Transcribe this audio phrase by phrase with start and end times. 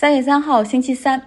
[0.00, 1.20] 三月三号，星期三，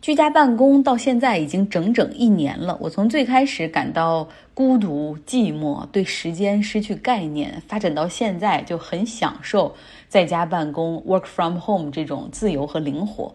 [0.00, 2.78] 居家办公到现在已经整整一年了。
[2.80, 9.74] 我从最开始感到孤独、寂寞，对时间失去概念，发展到现在就很享受
[10.08, 13.34] 在家办公 （work from home） 这种自由和灵活。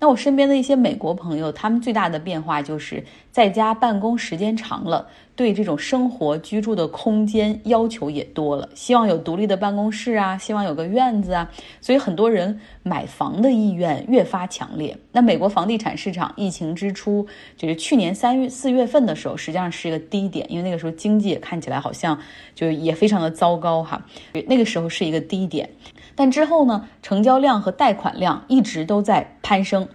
[0.00, 5.06] 那我身边的一些美国朋友，他们最大的变化就是在家办公时间长了，
[5.36, 11.48] 对这种生活居住的空间要求也多了，希望有独立的办公室啊，希望有个院子啊，
[11.82, 14.96] 所以很多人买房的意愿越发强烈。
[15.12, 22.18] 那美国房地产市场疫情之初，就是去年三月四月份的时候，实际上是一个低点，因为那个时候经济也看起来好像
[22.54, 24.06] 就也非常的糟糕哈，
[24.46, 25.68] 那个时候是一个低点。
[26.14, 29.86] 但之后呢，成交量和贷款量一直都在攀升。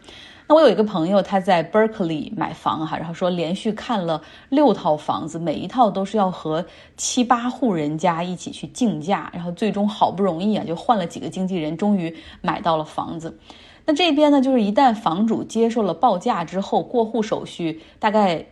[0.52, 6.66] 那我有一个朋友，他在 Berkeley 买房哈，然后说连续看了六套房子，每一套都是要和
[6.98, 13.40] 七八户人家一起去竞价，然后最终好不容易啊，就换了几个经纪人，终于买到了房子。
[13.86, 18.46] 那这边呢，就是一旦房主接受了报价之后，过户手续大概。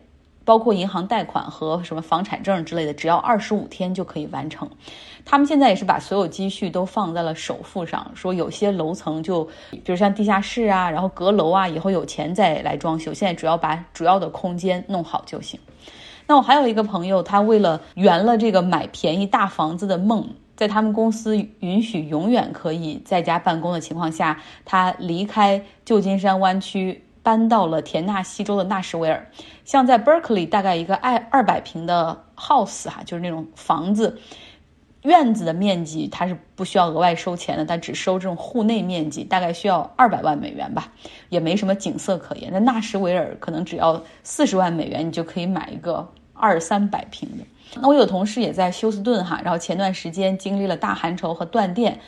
[0.49, 4.67] 包括银行贷款和什么房产证之类的，只要二十五天就可以完成。
[5.23, 13.13] 他们现在也是把所有积蓄都放在了首付上，说有些楼层就，比如像地下室啊，然后阁楼啊，以后有钱再来装修。
[13.13, 15.59] 现在主要把主要的空间弄好就行。
[16.25, 27.03] 那我还有一个朋友，他为了圆了这个买便宜大房子的梦，在他们公司允许永远可以在家办公的情况下，他离开旧金山湾区。
[27.29, 29.29] 搬到了田纳西州的纳什维尔，
[29.63, 34.19] 像在 Berkeley 大概一个二二百平的 house 哈，就是那种房子，
[35.03, 40.91] 院子的面积它是不需要额外收钱的，它只收这种户内面积，大概需要二百万美元吧，
[41.29, 42.49] 也没什么景色可言。
[42.51, 47.45] 那纳什维尔可能只要四十万美元，你就可以买一个二三百平的。
[47.79, 51.99] 那我有同事也在休斯顿哈，然后前段时间经历了大寒潮和断电。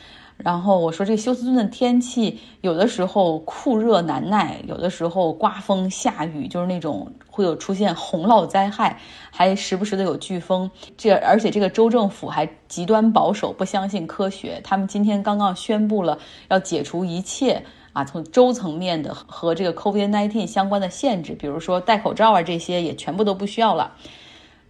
[0.44, 8.98] 然后我说，这休斯顿的天气有的时候酷热难耐，有的时候刮风下雨，就是那种会有出现洪涝灾害，
[9.30, 10.68] 还时不时的有飓风。
[10.96, 14.60] 这而且这个州政府还极端保守，不相信科学。
[14.64, 16.18] 他们今天刚刚宣布了
[16.48, 17.62] 要解除一切
[17.92, 23.92] 啊，从州层面的和这个 COVID-19 相关的限制，比如说戴口罩啊这些也全部都不需要了。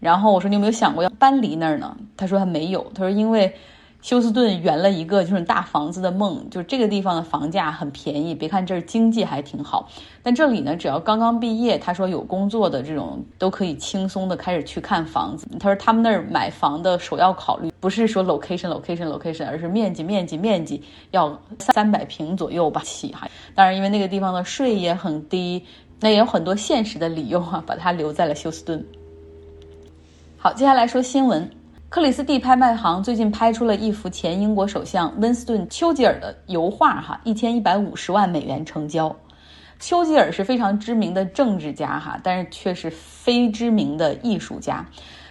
[0.00, 1.96] 然后我说，你有没有想过要搬离那儿呢？
[2.14, 2.92] 他说还没有。
[2.94, 3.54] 他说因为。
[4.02, 9.88] 休斯顿圆了一个就是大房子的梦，就这个地方的房价很便宜，别看这儿经济还挺好，
[10.24, 15.46] 但这里呢，只要刚刚毕业，他说有工作的这种都可以轻松的开始去看房子。
[15.60, 20.82] 他说他们那儿买房的首要考虑不是说 location location location，而是面积面积面积
[21.12, 23.28] 要三百平左右吧起哈。
[23.54, 25.64] 当然，因为那个地方的税也很低，
[26.00, 28.84] 那也有很多现实的理由啊，把他留在了休斯顿。
[30.38, 31.48] 好，接下来说新闻。
[31.92, 39.14] 克里斯蒂拍卖行最近拍出了一幅前英国首相温斯顿·丘吉尔的油画，哈，一千一百五十万美元成交。
[39.78, 44.82] 丘吉尔是非常知名的政治家，哈，但是却是非知名的艺术家。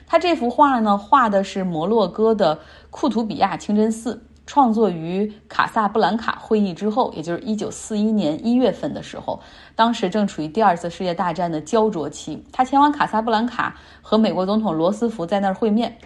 [0.06, 2.60] 他这幅画呢，画的是摩洛哥的
[2.92, 9.42] 库图比亚清真寺，创作于卡萨布兰卡会议之后，也就是一九四一年一月份的时候，
[9.76, 12.46] 当时正处于第二次世界大战的焦灼期。
[12.52, 15.98] 他前往卡萨布兰卡和美国总统罗斯福在那儿会面。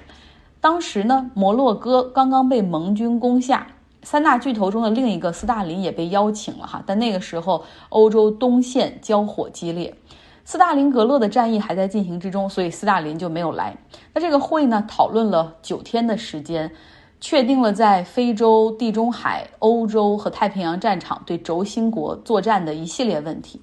[0.66, 3.68] 当时呢，摩洛哥刚刚被盟军攻下，
[4.02, 6.82] 三大巨头中的另一个斯大林也被邀请了哈。
[6.88, 9.94] 但那个时候，欧洲东线交火激烈，
[10.44, 13.78] 斯大林格勒的战役还在进行之中，所以斯大林就没有来。
[14.12, 16.72] 那这个会呢，讨论了九天的时间，
[17.22, 23.62] 确定了在非洲、地中海、欧洲和太平洋战场对轴心国作战的一系列问题。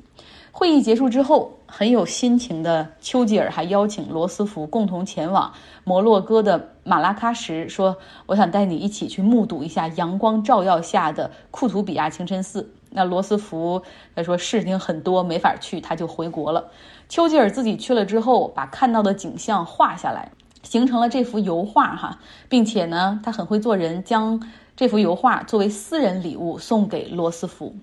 [0.62, 5.52] 会议结束之后，很有心情的丘吉尔还邀请罗斯福共同前往
[5.82, 7.96] 摩洛哥的马拉喀什，说
[8.26, 13.82] ：“我想带你一起去目睹一下阳光照耀下的库图比亚清真寺。”那罗斯福
[14.14, 16.64] 他说事情很多没法去，他就回国了。
[17.08, 20.30] 丘吉尔自己去了之后，把看到的景象画下来，
[20.62, 24.40] 形成了这幅油画哈，并且呢，他很会做人，将
[24.76, 27.74] 这幅油画作为私人礼物送给罗斯福。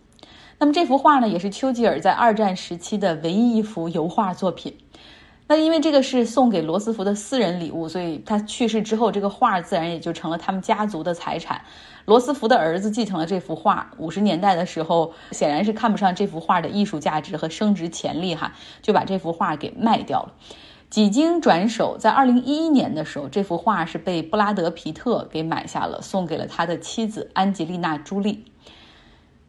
[0.61, 4.75] 那么这幅画呢，也是丘吉尔在二战时期的唯一一幅油画作品。
[5.47, 11.61] 那因为这个是送给罗斯福的私人礼物，所以他去世之后，这个画自然也就成了他们家族的财产。
[12.03, 13.89] 罗斯福的儿子继承了这幅画。
[13.97, 18.51] 五十年代的时候，显然是看不上这幅画的艺术价值和升值潜力，哈，
[18.81, 20.33] 就把这幅画给卖掉了。
[20.89, 28.43] 几经转手，在二零一一年的时候，这幅画是被布拉德·皮特给买下了，送给了他的妻子安吉丽娜·朱莉。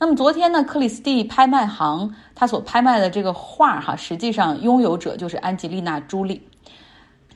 [0.02, 6.41] 那么昨天呢，克里斯蒂拍卖行他所拍卖的这个画哈，实际上拥有者就是安吉丽娜·朱莉。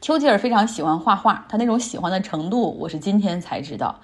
[0.00, 3.94] 丘吉尔非常喜欢画画，他那种喜欢的程度，我是今天才知道。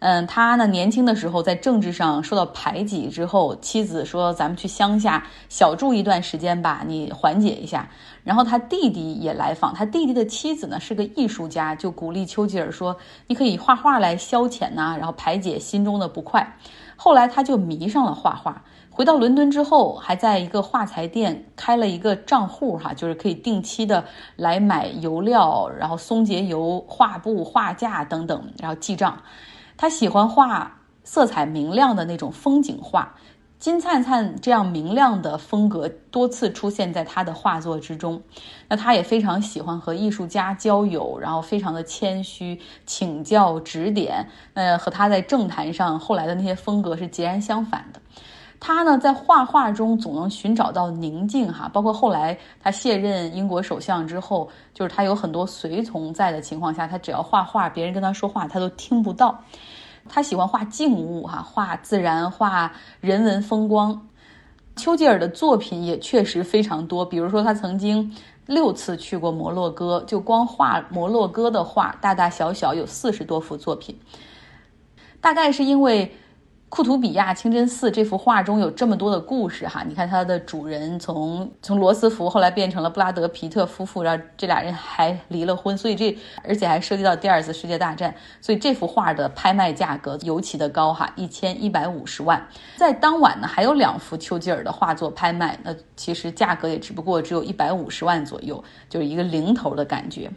[0.00, 7.88] 嗯，他呢年轻的时候在政治上受到排挤之后，妻子说：“咱们去乡下小住一段时间吧，你缓解一下。”
[8.24, 12.96] 然后他弟弟也来访，他弟弟的妻子呢是个艺术家，就鼓励丘吉尔说
[13.28, 16.44] ：“你可以画画来消遣呐，然后排解心中的不快。”
[17.02, 18.62] 后来他就迷上了画画。
[18.90, 24.04] 回到伦敦之后，还在一个画材店开了一个账户，哈，就是可以定期的
[24.36, 29.22] 来买油料，然后松节油、画布、画架等等，然后记账。
[29.78, 33.14] 他喜欢画色彩明亮的那种风景画，
[33.60, 38.20] 金灿灿这样明亮的风格多次出现在他的画作之中。
[38.66, 44.26] 那他也非常喜欢和艺术家交友，然后非常的谦虚，请教指点。
[44.54, 48.00] 呃，和他在政坛上后来的那些风格是截然相反的。
[48.58, 59.38] 他呢，在画画中总能寻找到宁静哈，包括后来他卸任英国首相之后，就是他有很多随从在的情况下，他只要画画，别人跟他说话他都听不到。
[60.12, 64.06] 他喜欢画静物哈，画自然，画人文风光。
[64.76, 68.14] 丘吉尔的作品也确实非常多，比如说他曾经
[68.46, 73.98] 六次去过摩洛哥，就光画摩洛哥的画，大大小小有四十多幅作品。
[75.20, 76.12] 大概是因为。
[76.70, 92.40] 库图比亚清真寺这幅画中有这么多的故事哈，你看它的主人从从罗斯福后来变成了布拉德皮特夫妇，然后这俩人还离了婚，所以这而且还涉及到第二次世界大战，所以这幅画的拍卖价格尤其的高哈，一千一百五十万。
[92.76, 100.30] 在当晚呢，还有两幅丘吉尔的画作拍卖，那其实价格也只不过只有一百五十万左右，就是一个零头的感觉。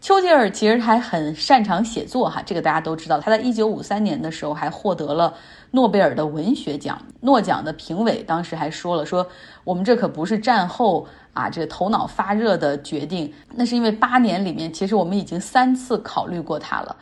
[0.00, 3.20] 丘吉尔其实还很擅长写作哈，这个大家都知道。
[3.20, 5.34] 他在一九五三年的时候还获得了
[5.72, 7.00] 诺贝尔的文学奖。
[7.20, 9.26] 诺奖的评委当时还说了，说
[9.62, 16.96] 我们这可不是战后啊这个头脑发热的决定，那是因为八年里面其实我们已经三次考虑过他了。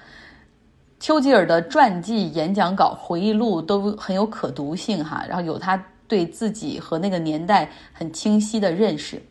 [0.99, 9.23] 丘吉尔的传记、演讲稿、回忆录都很有可读性哈，然后有他对自己和那个年代很清晰的认识。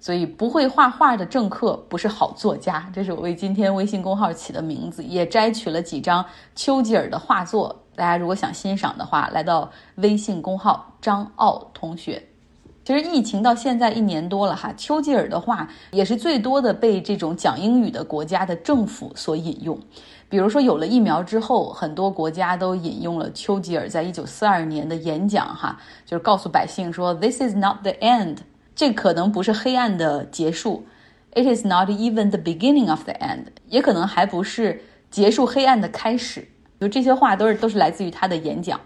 [0.00, 6.24] 所以不会画画的政客不是好作家，这是我为今天微信公号起的名字，也摘取了几张
[6.54, 7.74] 丘吉尔的画作。
[7.94, 12.22] 大家如果想欣赏的话，来到微信公号张奥同学。
[12.84, 19.78] 其实疫情到现在一年多了哈，丘吉尔的画也是最多的被这种讲英语的国家的政府所引用。
[20.30, 28.38] 比如说有了疫苗之后，很多国家都引用了丘吉尔在一九四二年的演讲哈，就是告诉百姓说：“This is not the end。”
[28.78, 30.86] 这可能不是黑暗的结束
[31.32, 34.80] ，It is not even the beginning of the end，也可能还不是
[35.10, 36.46] 结束黑暗的开始。
[36.80, 38.80] 就这些话都是都是来自于他的演讲，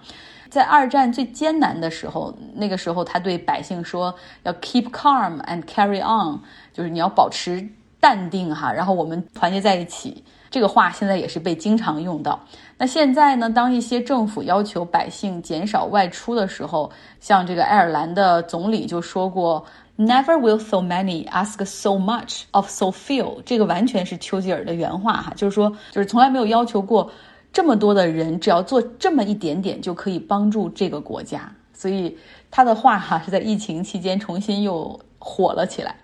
[0.49, 6.41] 在二战最艰难的时候，那个时候他对百姓说要 keep calm and carry on，
[6.73, 7.69] 就是你要保持
[8.01, 10.25] 淡定哈，然后我们团结在一起。
[10.51, 12.39] 这个话现在也是被经常用到。
[12.77, 13.49] 那现在呢？
[13.49, 19.65] 当一些政府要求百姓减少外出的时候，像这个爱尔兰的总理就说过
[20.07, 27.11] ：“Never will so many ask so much of so few。”这个完全是丘吉尔的原话哈，就是说，就是从来没有要求过
[27.53, 31.53] 这么多的人，只要做这么一点点就可以帮助这个国家。
[31.73, 32.17] 所以
[32.51, 35.97] 他的话哈是在疫情期间重新又火了起来。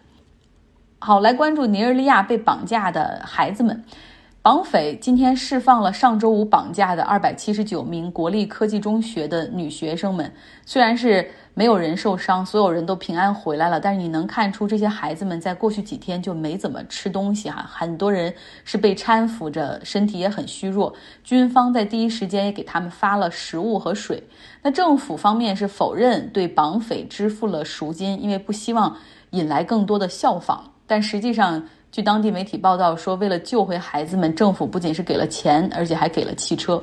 [0.99, 3.85] 好，来关注尼日利亚被绑架的孩子们。
[4.41, 10.33] 绑匪今天释放了上周五绑架的二百七十九名国立科技中学的女学生们。
[10.65, 20.95] 虽然是没有人受伤，所有人都平安回来了，但是你能看出这些孩子们在过去几天就没怎么吃东西哈，很多人是被搀扶着，身体也很虚弱。
[21.25, 24.23] 军方在第一时间也给他们发了食物和水。
[24.63, 28.97] 那政府方面是否认对绑匪支付了赎金，因为不希望
[29.31, 30.63] 引来更多的效仿。
[30.87, 31.61] 但实际上。
[31.91, 36.81] 据当地媒体报道说，为了救回孩子们，政府不仅是给了钱，而且还给了汽车。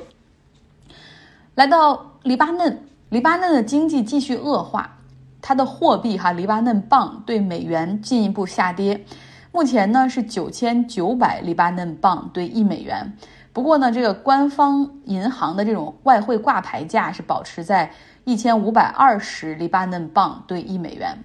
[1.54, 2.76] 来到黎巴嫩，
[3.08, 4.98] 黎巴嫩的经济继续恶化，
[5.40, 9.04] 它的货币哈黎巴嫩镑对美元进一步下跌，
[9.52, 13.16] 目前呢是九千九百黎巴嫩镑对一美元。
[13.52, 17.90] 不过呢，这个官方银行的这种外汇挂牌价是保持在
[18.24, 21.16] 一千五百二十黎巴嫩镑对一美元，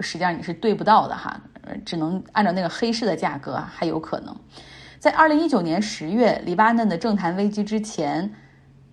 [0.00, 1.40] 实际上你是兑不到的哈。
[1.84, 4.34] 只能按照那个黑市的价格，还有可能。
[4.98, 8.32] 在二零一九年十月，黎巴嫩的政坛危机之前，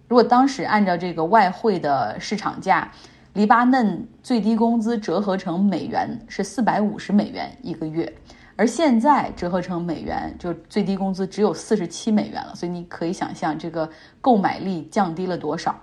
[0.08, 2.92] 如果当时按照这个外汇的市场价，
[3.34, 8.12] 黎巴嫩最低工资折合成美元是四百五十美元一个月，
[8.56, 12.54] 而现在折合成美元，就最低工资只有四十七美元了。
[12.56, 13.90] 所以你可以想象，这个
[14.22, 15.76] 购买力降低了多少。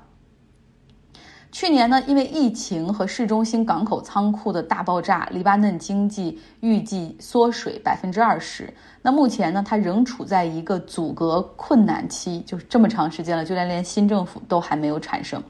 [1.53, 8.73] 去年呢，因为疫情和市中心港口仓库的大爆炸，黎巴嫩经济预计缩水百分之二十。
[9.03, 15.43] 那目前呢，它仍处在一个阻隔困难期，就是这么长时间了，就连连新政府都还没有产生。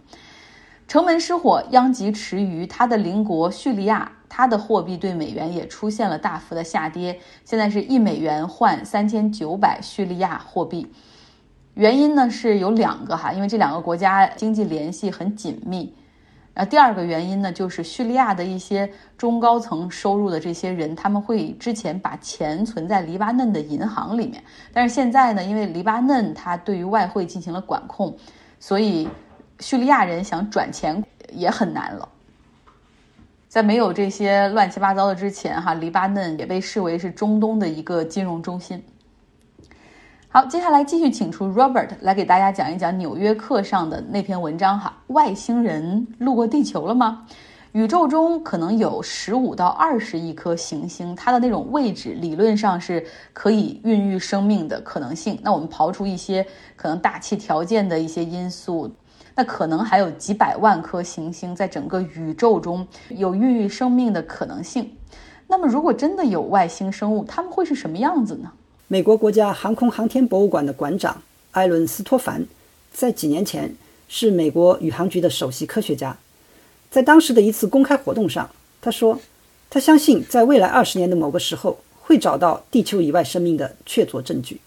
[0.89, 2.67] 城门失火，殃及池鱼。
[2.67, 10.93] 它的邻国叙利亚，它的货币对美元也出现了大幅的下跌，现在是一美元换三千九百叙利亚货币。
[11.75, 15.95] 原因呢是有两个哈，因为这两个国家经济联系很紧密。
[16.55, 18.87] 然后第二个原因呢，就是叙利亚的一些
[19.17, 28.15] 中高层收入的这些人，他们会之前把钱存在黎巴嫩的银行里面，但是现在呢，因为黎巴嫩它对于外汇进行了管控，
[28.61, 29.09] 所以
[29.61, 31.03] 叙利亚人想转钱
[31.33, 32.07] 也很难了。
[33.49, 38.83] 在没有这些乱七八糟的之前，哈，黎巴嫩也被视为是中东的一个金融中心。
[40.35, 44.97] 好，接下来继续请出 Robert 来给大家讲一讲《纽约客》上的那篇文章哈。
[45.09, 47.27] 外星人路过地球了吗？
[47.73, 55.39] 宇宙中可能有十五到二十亿颗行星，它的那种位置理论上是可以孕育生命的可能性。
[55.43, 56.47] 那我们刨出一些
[56.77, 58.91] 可能大气条件的一些因素，
[59.35, 64.91] 那可能还有几百万颗行星在整个宇宙中有孕育生命的可能性。
[65.47, 68.51] 那么，如果真的有外星生物，他们会是什么样子呢？
[68.93, 71.23] 美国国家航空航天博物馆的馆长
[71.53, 72.47] 艾伦斯托凡，
[72.93, 73.75] 在几年前
[74.07, 76.15] 是美国宇航局的首席科学家。
[76.91, 78.51] 在当时的一次公开活动上，
[78.83, 79.19] 他说
[79.71, 84.61] ：“他相信在未来二十年的某个时候，会找到地球以外生命的确凿证据。”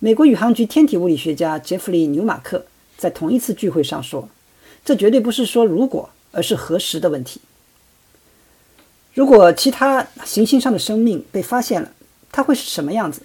[0.00, 2.66] 美国宇航局天体物理学家杰弗里·纽马克
[2.98, 4.28] 在同一次聚会上说
[4.84, 7.40] ：“这绝对不是说如果，而是何时的问题。
[9.14, 11.90] 如果其他行星上的生命被发现了，
[12.30, 13.22] 它会是什么样子？”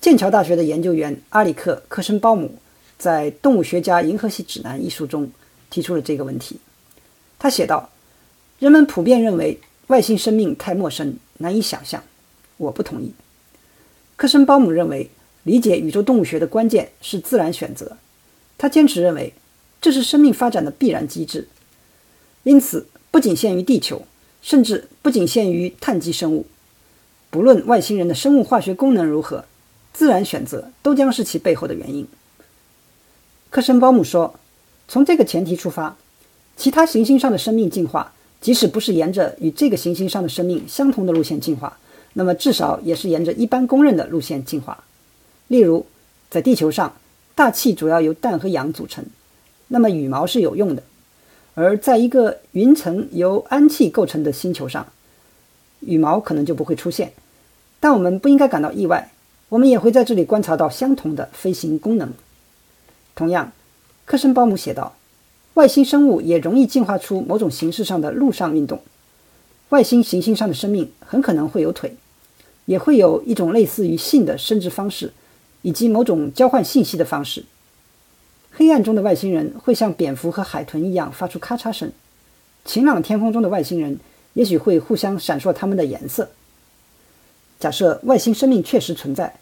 [0.00, 2.54] 剑桥大学的研究员阿里克·科申鲍姆
[2.96, 5.28] 在《动物学家银河系指南》一书中
[5.70, 6.58] 提出了这个问题。
[7.36, 7.90] 他写道
[8.60, 12.02] ：“人们普遍认为外星生命太陌生，难以想象。
[12.58, 13.12] 我不同意。
[14.14, 15.10] 科申鲍姆认为，
[15.42, 17.96] 理解宇宙动物学的关键是自然选择。
[18.56, 19.34] 他坚持认为，
[19.80, 21.48] 这是生命发展的必然机制。
[22.44, 24.02] 因此，不仅限于地球，
[24.42, 26.46] 甚至不仅限于碳基生物。
[27.30, 29.44] 不论外星人的生物化学功能如何。”
[29.98, 32.06] 自然选择都将是其背后的原因。
[33.50, 34.38] 科申鲍姆说
[34.86, 35.96] ：“从这个前提出发，
[36.56, 41.76] 其他行星上的生命进化，即使不是沿着与这个行星上的生命相同的路线进化，
[42.12, 44.84] 那么至少也是沿着一般公认的路线进化。
[45.48, 45.84] 例如，
[46.30, 46.94] 在地球上，
[47.34, 49.04] 大气主要由氮和氧组成，
[49.66, 50.82] 那么羽毛是有用的；
[51.56, 54.86] 而在一个云层由氨气构成的星球上，
[55.80, 57.12] 羽毛可能就不会出现。
[57.80, 59.10] 但我们不应该感到意外。”
[59.50, 62.12] 我们也会在这里观察到相同的飞行功能。
[63.14, 63.52] 同样，
[64.04, 64.94] 科森鲍姆写道
[65.54, 68.80] ：“外星生物也容易进化出某种形式上的陆上运动。
[69.70, 71.96] 外星行星上的生命很可能会有腿，
[72.66, 75.12] 也会有一种类似于性的生殖方式，
[75.62, 77.44] 以及某种交换信息的方式。
[78.52, 81.90] 黑暗中的外星人会像蝙蝠和海豚一样发出咔嚓声。
[82.64, 83.98] 晴朗天空中的外星人
[84.34, 86.30] 也许会互相闪烁它们的颜色。”
[87.58, 89.38] 假设外星生命确实存在，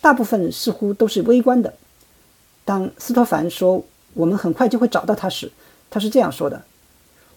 [0.00, 1.74] 大部分似乎都是微观的。
[2.64, 5.50] 当斯托凡说“我们很快就会找到它”时，
[5.90, 6.62] 他是这样说的：“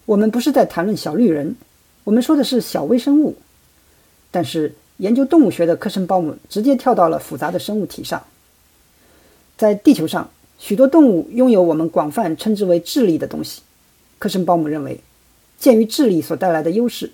[0.05, 1.55] 我们不是在谈论小绿人，
[2.03, 3.36] 我们说的是小微生物。”
[4.29, 8.24] 但是研究动物学的科森鲍姆直接跳到了复杂的生物体上。
[9.58, 10.29] 在地球上，
[10.60, 13.62] 许多动物拥有我们广泛称之为智力的东西。
[14.20, 15.01] 科森鲍姆认为，
[15.58, 17.12] 鉴于智力所带来的优势，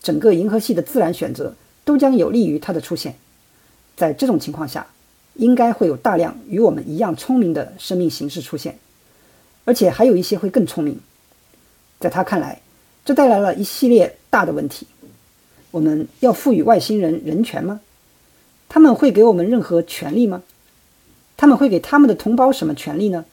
[0.00, 1.54] 整个银河系的自然选择。
[1.86, 3.14] 都将有利于它的出现。
[3.96, 4.88] 在这种情况下，
[5.34, 8.78] 应该会有大量与我们一样聪明的生命形式出现，
[9.64, 11.00] 而且还有一些会更聪明。
[12.00, 12.60] 在他看来，
[13.04, 14.86] 这带来了一系列大的问题。
[15.70, 17.80] 我们要赋予外星人人权吗？
[18.68, 20.42] 他们会给我们任何权利吗？
[21.36, 23.24] 他们会给他们的同胞什么权利呢？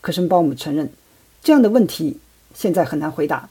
[0.00, 0.92] 科申鲍姆承认，
[1.42, 2.18] 这样的问题
[2.54, 3.48] 现在很难回答。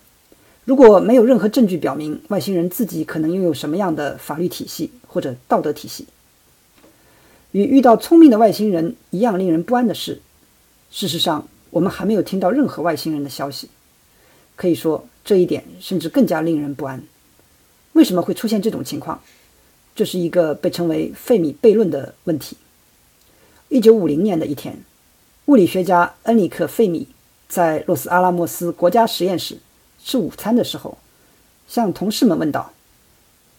[0.66, 6.08] 如果没有任何证据表明外星人自己可能拥有什么样的法律体系或者道德体系，
[7.52, 10.22] 与遇到聪明的外星人一样令人不安的是，
[10.90, 13.70] 事实上我们还没有听到任何外星人的消息。
[14.56, 17.04] 可以说，这一点甚至更加令人不安。
[17.92, 19.22] 为什么会出现这种情况？
[19.96, 22.56] 这是一个被称为费米悖论的问题。
[23.68, 24.80] 一九五零年的一天，
[25.48, 27.08] 物理学家恩里克·费米
[27.50, 29.58] 在洛斯阿拉莫斯国家实验室。
[30.04, 30.98] 吃午餐的时候，
[31.68, 32.74] 向同事们问道：“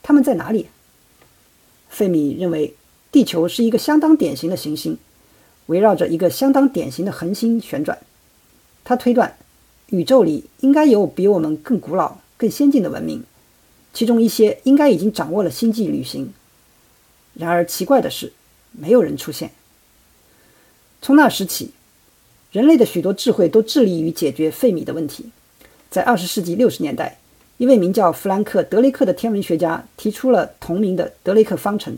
[0.02, 0.68] 他们在哪里？”
[1.88, 2.74] 费米认为，
[3.10, 4.98] 地球是一个相当典型的行星，
[5.66, 7.98] 围绕着一个相当典型的恒星旋转。
[8.84, 9.36] 他推断，
[9.86, 13.24] 宇宙里应该有比我们更古老、更先进的文明，
[13.92, 16.32] 其中一些应该已经掌握了星际旅行。
[17.32, 18.32] 然而奇怪的是，
[18.72, 19.52] 没有人出现。
[21.00, 21.70] 从那时起，
[22.52, 25.30] 人类的许多智慧都致力于解决费米的问题。
[25.94, 27.20] 在二十世纪六十年代，
[27.56, 31.96] 一位名叫弗兰克·德雷克的天文学家提出了同名的德雷克方程，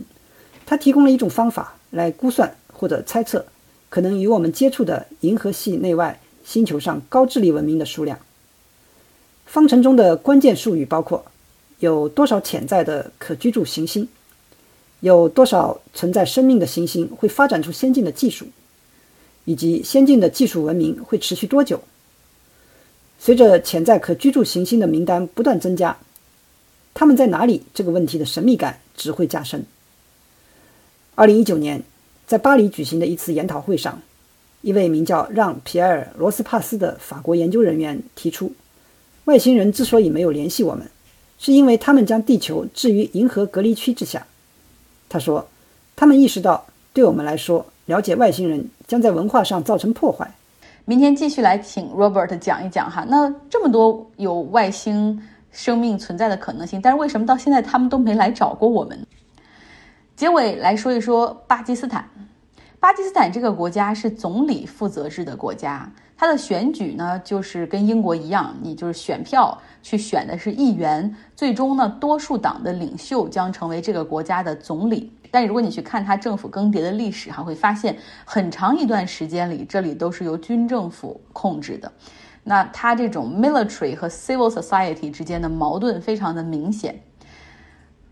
[0.67, 3.43] 他提供了一种方法来估算或者猜测
[3.89, 8.19] 可能与我们接触的银河系内外星球上高智力文明的数量。
[9.47, 11.25] 方程中的关键术语包括：
[11.79, 14.07] 有多少潜在的可居住行星？
[14.99, 18.45] 有多少存在生命的行星会发展出先进的技术？
[19.45, 21.81] 以及先进的技术文明会持续多久？
[23.19, 25.97] 随着潜在可居住行星的名单不断增加，
[26.93, 29.65] 他们在哪里这个问题的神秘感只会加深。
[31.15, 31.83] 二零一九年，
[32.25, 34.01] 在巴黎举行的一次研讨会上，
[34.61, 38.53] 一位名叫让·皮埃尔·罗斯帕斯的法国研究人员提出，
[39.25, 40.89] 外星人之所以没有联系我们，
[41.39, 44.27] 是因为他们将地球置于银河隔离区之下。
[45.09, 45.47] 他说，
[45.95, 50.35] 他们意识到，对我们来说，了解外星人将在文化上造成破坏。
[50.89, 53.03] 明天继续来请 Robert 讲一讲哈。
[53.09, 59.05] 那这么多有外星生命存在的可能性，但是为什么到现在他们都没来找过我们？
[60.15, 62.09] 结尾来说一说巴基斯坦。
[62.79, 75.11] 巴基斯坦这个国家是总理负责制的国家，它的选举呢就是跟英国一样，你就是选票去选的是议员，最终呢多数党的领袖将成为这个国家的总理。
[75.31, 81.91] 但如果你去看它政府更迭的历史，哈，会发现很长一段时间里，这里都是由军政府控制的。
[82.43, 87.01] 那它这种 military 和 civil society 之间的矛盾非常的明显。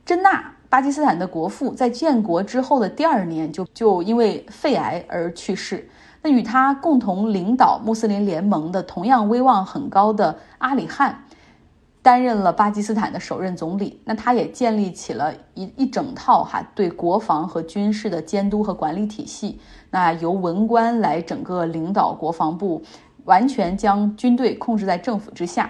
[0.06, 5.90] 真纳，巴基斯坦的国父，在建国之后的第二年就就因为肺癌而去世。
[6.22, 11.24] 那与他共同领导穆斯林联盟的同样威望很高的阿里汗。
[12.06, 19.60] 担任了巴基斯坦的首任总理，那他也建立起了一一整套哈对国防和军事的监督和管理体系。
[19.90, 22.80] 那由文官来整个领导国防部，
[23.24, 25.68] 完全将军队控制在政府之下。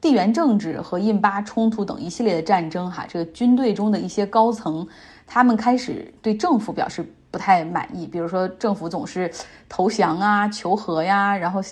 [0.00, 4.84] 地缘政治和印巴冲突等一系列的战争哈，这个军队中的一些高层，
[5.24, 9.30] 他们开始对政府表示不太满意，比如说政府总是
[9.68, 11.62] 投降啊、求和呀，然后。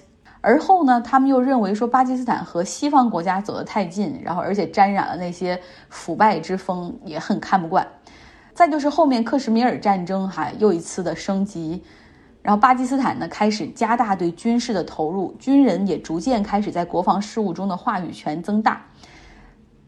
[0.45, 7.87] 而后呢，他们又认为说巴基斯坦和西方国家走得太近，然后而且沾染了那些腐败之风，也很看不惯。
[8.53, 11.81] 再就是后面克什米尔战争哈又一次的升级，
[12.43, 18.85] 然后巴基斯坦呢开始加大对军事的投入，军人也逐渐开始在国防事务中的话语权增大。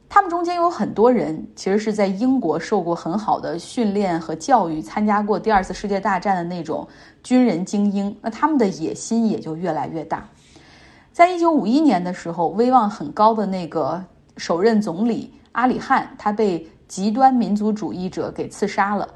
[0.09, 6.87] 他们中间有很多人其实是在英国受过很好的训练和教育，参加过第二次世界大战的那种
[7.25, 10.25] 军人精英，那他们的野心也就越来越大。
[11.15, 14.05] 在一九五一年的时候，威望很高的那个
[14.37, 19.09] 首任总理阿里汗，他被极端民族主义者给刺杀了。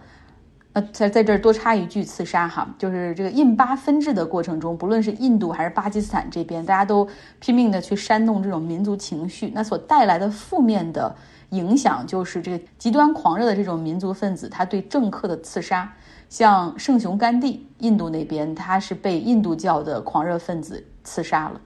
[0.75, 7.05] 呃，在在这儿多插一句，刺杀哈，就是这个印巴分治的过程中，不论是印度还是巴基斯坦这边，大家都
[7.41, 11.13] 拼命的去煽动这种民族情绪，那所带来的负面的
[11.51, 15.93] 影响就是这个极端狂热的这种民族分子，他对政客的刺杀。
[16.29, 21.61] 像圣雄甘地，印度那边他是被印度教的狂热分子刺杀了。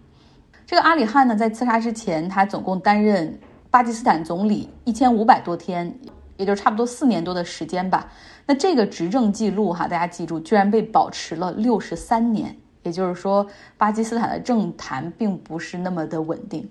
[0.72, 3.38] 这个阿里汗呢，在刺杀之前，他总共担任
[3.70, 5.94] 巴基斯坦总理一千五百多天，
[6.38, 8.10] 也就差不多四年多的时间吧。
[8.46, 12.56] 那这个执政记录哈，大家记住，居然被保持了六十三年。
[12.84, 16.66] 也就是说，巴基斯坦的政坛并不是那么的稳定。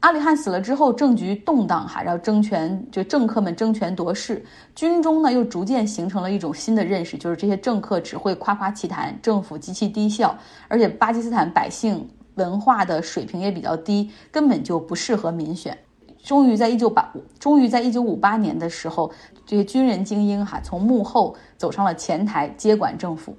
[0.00, 12.04] 阿里汗死了之后，政局动荡哈，然后争权就政客们争权夺势，军中呢又逐渐形成了一种新的认识，就是这些政客只会夸夸其谈，政府极其低效，而且巴基斯坦百姓。
[12.34, 15.76] 文化的水平也比较低，根本就不适合民选。
[16.22, 19.10] 终于在一九八，终于在一九五八年的时候，
[19.46, 23.34] 这些军人精英哈从幕后走上了前台，接管政府。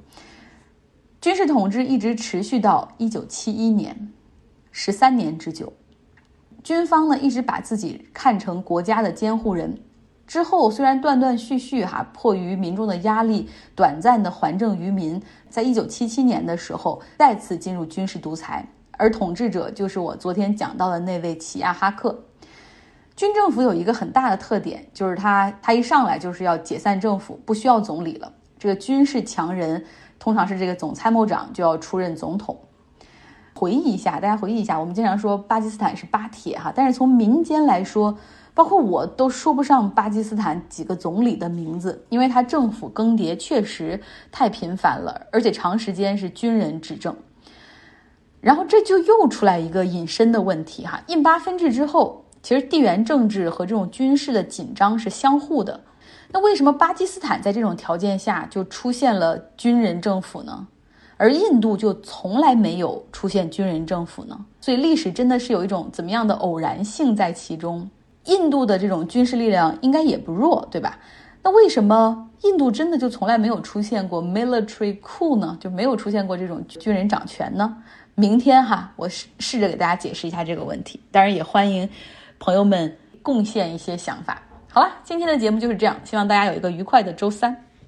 [1.21, 4.11] 军事统治一直持续到一九七一年，
[4.71, 5.71] 十三年之久。
[6.63, 9.79] 军方呢一直把自己看成国家的监护人。
[10.25, 18.67] 之后虽然断断续续哈，迫于民众的压力，短暂的还政于民，在一九七七年的时候再次进入军事独裁。
[19.01, 22.23] 而统治者就是我昨天讲到的那位齐亚哈克。
[23.15, 28.31] 军政府有一个很大的特点，就是他他一上来就是要解散政府，不需要总理了。
[28.59, 29.83] 这个军事强人
[30.19, 32.55] 通常是这个总参谋长就要出任总统。
[33.55, 38.15] 回忆一下，大家回忆一下，我们经常说巴基斯坦是巴铁哈，但是从民间来说，
[38.53, 43.99] 包括我都说不上巴基斯坦几个总理的名字，因为他政府更迭确实
[44.31, 47.15] 太频繁了，而且长时间是军人执政。
[48.41, 55.79] 然后这就又出来一个隐身的问题哈，印巴分治之后，其实地缘政治和这种军事的紧张是相互的。
[56.33, 60.67] 那为什么巴基斯坦在这种条件下就出现了军人政府呢？
[61.17, 64.45] 而印度就从来没有出现军人政府呢？
[64.59, 67.87] 所以历史真的是有一种怎么样的偶然性在其中？
[68.25, 70.97] 印度的这种军事力量应该也不弱，对吧？
[71.43, 75.57] 那为什么印度真的就从来没有出现过 military coup 呢？
[75.59, 77.77] 就没有出现过这种军人掌权呢？
[78.15, 80.99] 明天哈，我试试着给大家解释一下这个问题。
[81.11, 81.89] 当然也欢迎
[82.39, 84.41] 朋友们贡献一些想法。
[84.69, 87.55] 好了，今天的节目就是这样，希望大家有一个愉快的周三。